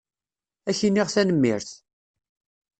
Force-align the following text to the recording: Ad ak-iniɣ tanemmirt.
Ad 0.67 0.69
ak-iniɣ 0.75 1.07
tanemmirt. 1.13 1.69